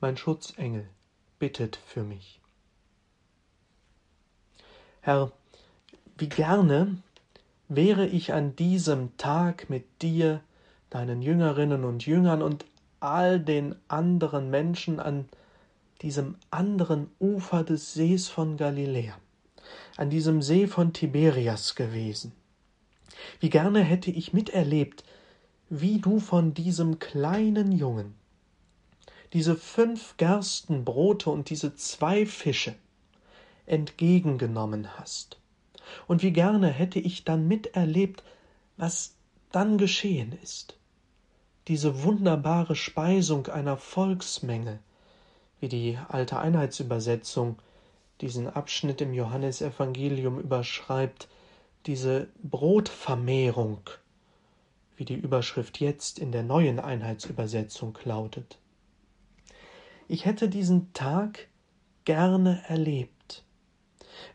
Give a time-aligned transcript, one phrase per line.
[0.00, 0.88] mein Schutzengel,
[1.38, 2.40] bittet für mich.
[5.00, 5.32] Herr,
[6.18, 6.98] wie gerne
[7.68, 10.42] wäre ich an diesem Tag mit dir,
[10.90, 12.66] deinen Jüngerinnen und Jüngern und
[12.98, 15.28] all den anderen Menschen an
[16.02, 19.14] diesem anderen Ufer des Sees von Galiläa,
[19.96, 22.32] an diesem See von Tiberias gewesen.
[23.38, 25.04] Wie gerne hätte ich miterlebt,
[25.68, 28.19] wie du von diesem kleinen Jungen
[29.32, 32.74] diese fünf Gerstenbrote und diese zwei Fische
[33.66, 35.38] entgegengenommen hast.
[36.06, 38.22] Und wie gerne hätte ich dann miterlebt,
[38.76, 39.14] was
[39.52, 40.76] dann geschehen ist.
[41.68, 44.80] Diese wunderbare Speisung einer Volksmenge,
[45.60, 47.56] wie die alte Einheitsübersetzung
[48.20, 51.28] diesen Abschnitt im Johannesevangelium überschreibt,
[51.86, 53.80] diese Brotvermehrung,
[54.96, 58.58] wie die Überschrift jetzt in der neuen Einheitsübersetzung lautet.
[60.12, 61.46] Ich hätte diesen Tag
[62.04, 63.44] gerne erlebt,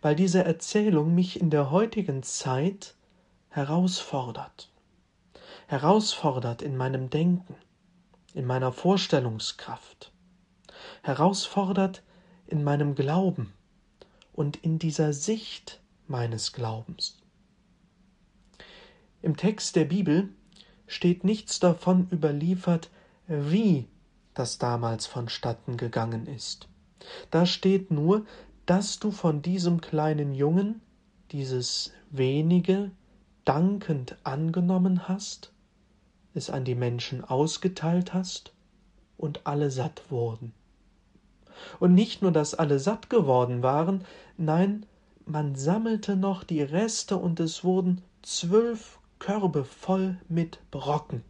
[0.01, 2.95] weil diese Erzählung mich in der heutigen Zeit
[3.49, 4.71] herausfordert,
[5.67, 7.55] herausfordert in meinem Denken,
[8.33, 10.13] in meiner Vorstellungskraft,
[11.03, 12.03] herausfordert
[12.47, 13.51] in meinem Glauben
[14.31, 17.17] und in dieser Sicht meines Glaubens.
[19.21, 20.29] Im Text der Bibel
[20.87, 22.89] steht nichts davon überliefert,
[23.27, 23.89] wie
[24.35, 26.67] das damals vonstatten gegangen ist.
[27.31, 28.25] Da steht nur,
[28.65, 30.81] dass du von diesem kleinen Jungen
[31.31, 32.91] dieses wenige
[33.43, 35.51] dankend angenommen hast,
[36.33, 38.53] es an die Menschen ausgeteilt hast
[39.17, 40.53] und alle satt wurden.
[41.79, 44.03] Und nicht nur, dass alle satt geworden waren,
[44.37, 44.85] nein,
[45.25, 51.23] man sammelte noch die Reste und es wurden zwölf Körbe voll mit Brocken,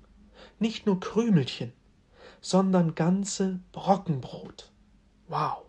[0.60, 1.72] nicht nur Krümelchen,
[2.46, 4.72] sondern ganze Brockenbrot.
[5.30, 5.66] Wow.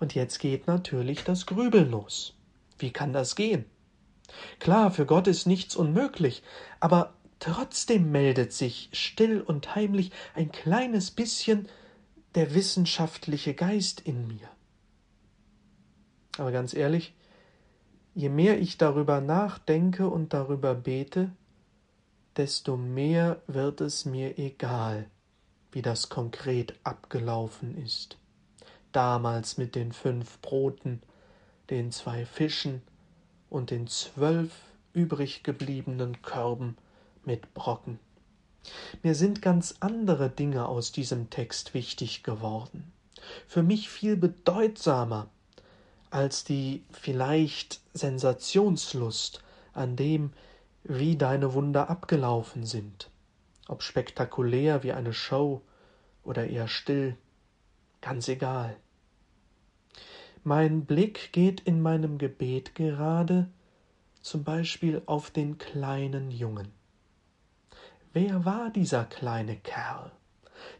[0.00, 2.38] Und jetzt geht natürlich das Grübeln los.
[2.78, 3.66] Wie kann das gehen?
[4.60, 6.42] Klar, für Gott ist nichts unmöglich,
[6.80, 11.68] aber trotzdem meldet sich still und heimlich ein kleines bisschen
[12.34, 14.48] der wissenschaftliche Geist in mir.
[16.38, 17.14] Aber ganz ehrlich,
[18.14, 21.30] je mehr ich darüber nachdenke und darüber bete,
[22.38, 25.10] desto mehr wird es mir egal,
[25.72, 28.16] wie das konkret abgelaufen ist.
[28.92, 31.02] Damals mit den fünf Broten,
[31.68, 32.80] den zwei Fischen
[33.50, 34.52] und den zwölf
[34.92, 36.76] übrig gebliebenen Körben
[37.24, 37.98] mit Brocken.
[39.02, 42.92] Mir sind ganz andere Dinge aus diesem Text wichtig geworden,
[43.46, 45.28] für mich viel bedeutsamer
[46.10, 49.42] als die vielleicht Sensationslust
[49.74, 50.32] an dem,
[50.88, 53.10] wie deine Wunder abgelaufen sind,
[53.68, 55.60] ob spektakulär wie eine Show
[56.24, 57.14] oder eher still,
[58.00, 58.74] ganz egal.
[60.44, 63.50] Mein Blick geht in meinem Gebet gerade
[64.22, 66.72] zum Beispiel auf den kleinen Jungen.
[68.14, 70.10] Wer war dieser kleine Kerl,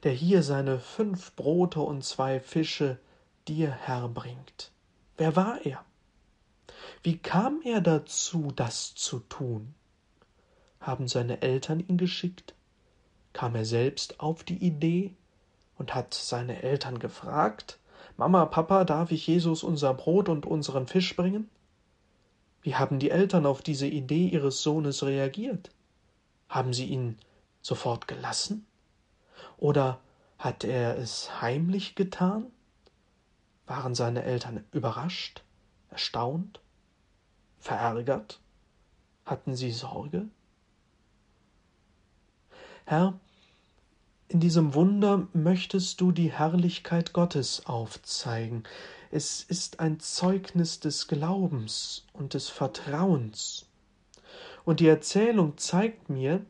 [0.05, 2.99] der hier seine fünf Brote und zwei Fische
[3.47, 4.73] dir herbringt?
[5.19, 5.85] Wer war er?
[7.03, 9.75] Wie kam er dazu, das zu tun?
[10.81, 12.55] Haben seine Eltern ihn geschickt?
[13.33, 15.15] Kam er selbst auf die Idee
[15.77, 17.79] und hat seine Eltern gefragt,
[18.17, 21.49] Mama, Papa, darf ich Jesus unser Brot und unseren Fisch bringen?
[22.63, 25.71] Wie haben die Eltern auf diese Idee ihres Sohnes reagiert?
[26.49, 27.17] Haben sie ihn
[27.63, 28.67] sofort gelassen?
[29.57, 30.01] Oder
[30.39, 32.47] hat er es heimlich getan?
[33.67, 35.45] Waren seine Eltern überrascht,
[35.91, 36.61] erstaunt,
[37.61, 38.41] verärgert?
[39.27, 40.29] Hatten sie Sorge?
[42.91, 43.21] Herr,
[44.29, 48.63] in diesem Wunder möchtest du die Herrlichkeit Gottes aufzeigen.
[49.11, 53.67] Es ist ein Zeugnis des Glaubens und des Vertrauens.
[54.65, 56.47] Und die Erzählung zeigt mir,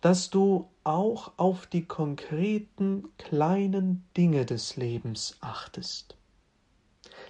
[0.00, 6.16] dass du auch auf die konkreten kleinen Dinge des Lebens achtest.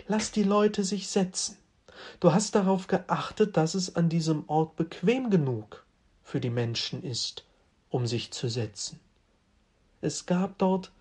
[0.06, 1.56] Lass die Leute sich setzen.
[2.20, 5.84] Du hast darauf geachtet, dass es an diesem Ort bequem genug
[6.22, 7.47] für die Menschen ist
[7.90, 9.00] um sich zu setzen.
[10.00, 10.92] Es gab dort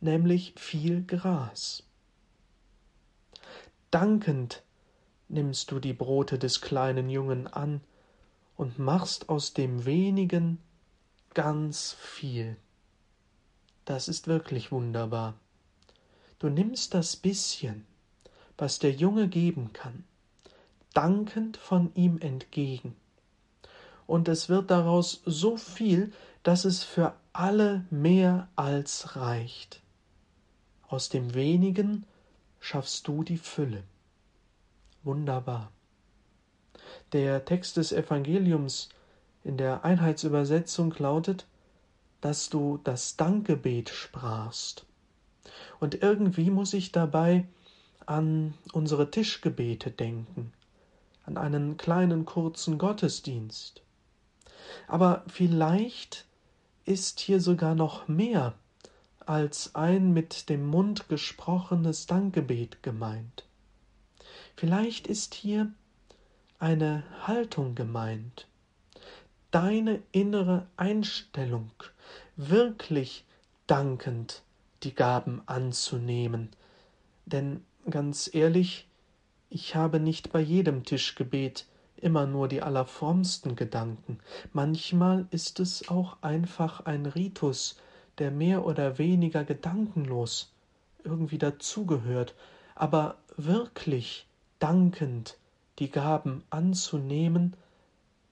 [0.00, 1.82] nämlich viel Gras.
[3.90, 4.62] Dankend
[5.28, 7.80] nimmst du die Brote des kleinen Jungen an
[8.56, 10.58] und machst aus dem wenigen
[11.32, 12.56] ganz viel.
[13.84, 15.34] Das ist wirklich wunderbar.
[16.38, 17.86] Du nimmst das bisschen,
[18.56, 20.04] was der Junge geben kann,
[20.92, 22.96] dankend von ihm entgegen.
[24.06, 26.12] Und es wird daraus so viel,
[26.42, 29.80] dass es für alle mehr als reicht.
[30.88, 32.04] Aus dem wenigen
[32.60, 33.82] schaffst du die Fülle.
[35.02, 35.70] Wunderbar.
[37.12, 38.88] Der Text des Evangeliums
[39.42, 41.46] in der Einheitsübersetzung lautet,
[42.20, 44.86] dass du das Dankgebet sprachst.
[45.78, 47.46] Und irgendwie muss ich dabei
[48.06, 50.52] an unsere Tischgebete denken,
[51.24, 53.83] an einen kleinen kurzen Gottesdienst.
[54.86, 56.26] Aber vielleicht
[56.84, 58.54] ist hier sogar noch mehr
[59.26, 63.44] als ein mit dem Mund gesprochenes Dankgebet gemeint.
[64.56, 65.72] Vielleicht ist hier
[66.58, 68.46] eine Haltung gemeint,
[69.50, 71.70] deine innere Einstellung,
[72.36, 73.24] wirklich
[73.66, 74.42] dankend
[74.82, 76.50] die Gaben anzunehmen.
[77.26, 78.86] Denn ganz ehrlich,
[79.48, 81.66] ich habe nicht bei jedem Tischgebet
[82.04, 84.18] immer nur die allerfrommsten Gedanken.
[84.52, 87.78] Manchmal ist es auch einfach ein Ritus,
[88.18, 90.52] der mehr oder weniger gedankenlos
[91.02, 92.34] irgendwie dazugehört,
[92.74, 94.26] aber wirklich
[94.58, 95.38] dankend
[95.78, 97.54] die Gaben anzunehmen,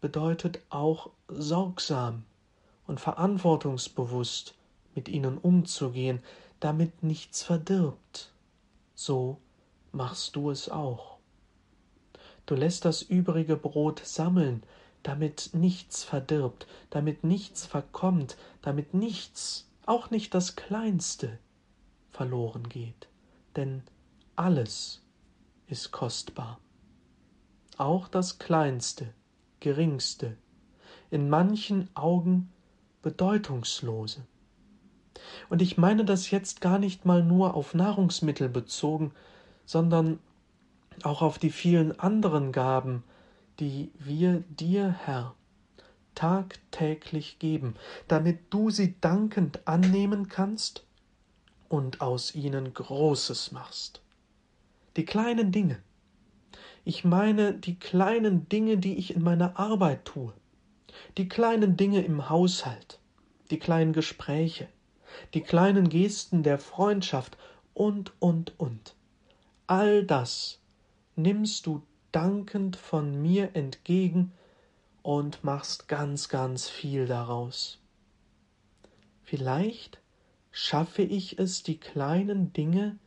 [0.01, 2.25] bedeutet auch sorgsam
[2.87, 4.55] und verantwortungsbewusst
[4.95, 6.23] mit ihnen umzugehen,
[6.61, 8.33] damit nichts verdirbt.
[8.95, 9.39] So
[9.93, 11.12] machst du es auch.
[12.47, 14.63] Du lässt das übrige Brot sammeln,
[15.03, 21.39] damit nichts verdirbt, damit nichts verkommt, damit nichts, auch nicht das Kleinste,
[22.11, 23.09] verloren geht.
[23.57, 23.83] Denn
[24.37, 25.03] alles
[25.67, 26.59] ist kostbar.
[27.79, 29.13] Auch das Kleinste,
[29.61, 30.37] Geringste,
[31.11, 32.53] in manchen Augen
[33.03, 34.25] bedeutungslose.
[35.49, 39.13] Und ich meine das jetzt gar nicht mal nur auf Nahrungsmittel bezogen,
[39.65, 40.19] sondern
[41.07, 43.05] auch auf die vielen anderen Gaben,
[43.61, 45.35] die wir dir, Herr,
[46.15, 47.75] tagtäglich geben,
[48.09, 50.85] damit du sie dankend annehmen kannst
[51.69, 54.03] und aus ihnen Großes machst.
[54.97, 55.79] Die kleinen Dinge.
[56.85, 60.33] Ich meine die kleinen Dinge, die ich in meiner Arbeit tue,
[61.17, 62.99] die kleinen Dinge im Haushalt,
[63.51, 64.69] die kleinen Gespräche,
[65.35, 67.37] die kleinen Gesten der Freundschaft
[67.75, 68.95] und, und, und.
[69.67, 70.62] All das
[71.17, 71.83] nimmst du
[72.13, 74.33] dankend von mir entgegen
[75.03, 77.79] und machst ganz, ganz viel daraus.
[79.23, 80.01] Vielleicht
[80.51, 82.99] schaffe ich es, die kleinen Dinge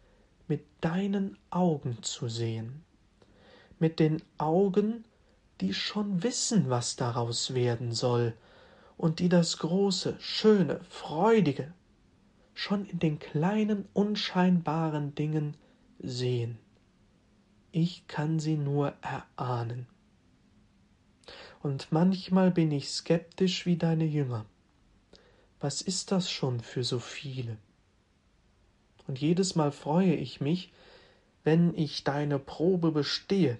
[0.47, 2.83] mit deinen Augen zu sehen,
[3.79, 5.05] mit den Augen,
[5.61, 8.33] die schon wissen, was daraus werden soll,
[8.97, 11.73] und die das große, schöne, freudige
[12.55, 15.55] schon in den kleinen, unscheinbaren Dingen
[15.99, 16.57] sehen.
[17.77, 19.85] Ich kann sie nur erahnen.
[21.61, 24.45] Und manchmal bin ich skeptisch wie deine Jünger.
[25.59, 27.57] Was ist das schon für so viele?
[29.07, 30.71] Und jedes Mal freue ich mich,
[31.43, 33.59] wenn ich deine Probe bestehe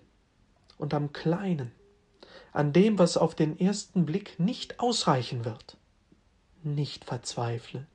[0.77, 1.73] und am Kleinen,
[2.53, 5.75] an dem, was auf den ersten Blick nicht ausreichen wird,
[6.63, 7.85] nicht verzweifle,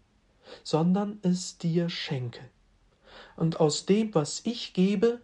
[0.64, 2.42] sondern es dir schenke.
[3.36, 5.22] Und aus dem, was ich gebe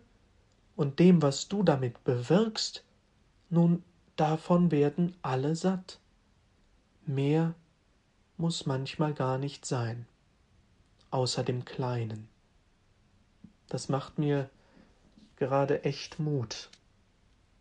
[0.76, 2.84] und dem, was du damit bewirkst,
[3.48, 3.82] nun
[4.16, 5.98] davon werden alle satt.
[7.06, 7.54] Mehr
[8.36, 10.06] muss manchmal gar nicht sein,
[11.10, 12.28] außer dem Kleinen.
[13.68, 14.50] Das macht mir
[15.36, 16.70] gerade echt Mut.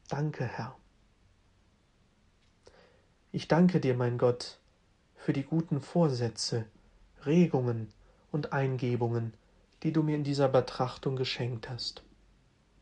[0.07, 0.75] Danke, Herr.
[3.31, 4.59] Ich danke dir, mein Gott,
[5.15, 6.65] für die guten Vorsätze,
[7.25, 7.89] Regungen
[8.31, 9.33] und Eingebungen,
[9.83, 12.04] die du mir in dieser Betrachtung geschenkt hast.